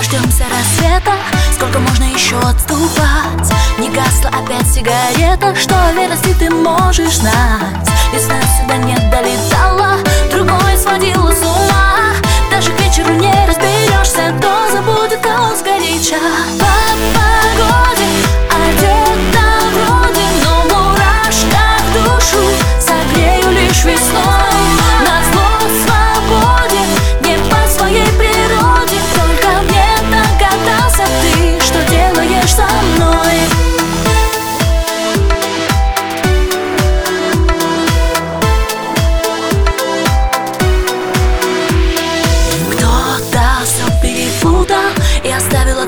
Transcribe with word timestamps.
дождемся 0.00 0.44
рассвета 0.48 1.12
Сколько 1.52 1.78
можно 1.78 2.04
еще 2.04 2.36
отступать? 2.38 3.52
Не 3.78 3.90
гасла 3.90 4.30
опять 4.30 4.66
сигарета 4.66 5.54
Что 5.54 5.74
верности 5.94 6.29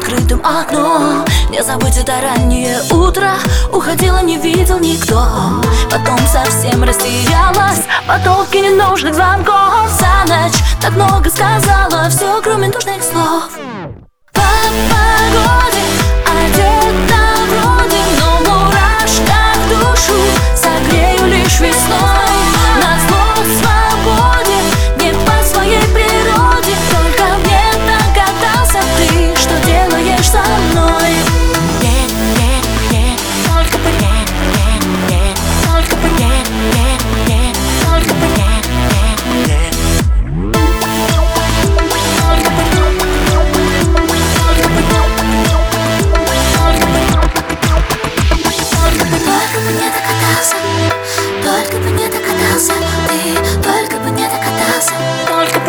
открытым 0.02 0.40
окно 0.44 1.24
Не 1.50 1.62
забудь 1.62 1.96
это 1.96 2.12
раннее 2.20 2.80
утро. 2.90 3.34
Уходила, 3.72 4.22
не 4.22 4.36
видел 4.36 4.78
никто. 4.78 5.24
Потом 5.90 6.18
совсем 6.26 6.82
растерялась. 6.82 7.82
Потоки 8.06 8.56
ненужных 8.56 9.14
звонков. 9.14 9.88
За 9.90 10.32
ночь 10.32 10.58
так 10.80 10.92
много 10.92 11.30
сказала. 11.30 12.08
Все, 12.10 12.40
кроме 12.42 12.68
нужных 12.68 13.02
слов 13.02 13.48